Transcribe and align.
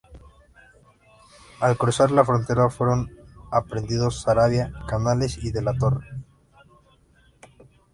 Al 1.59 1.77
cruzar 1.77 2.09
la 2.09 2.25
frontera 2.25 2.67
fueron 2.71 3.11
aprehendidos 3.51 4.19
Sarabia, 4.21 4.73
Canales 4.87 5.37
y 5.37 5.51
de 5.51 5.61
la 5.61 5.77
Torre. 5.77 6.07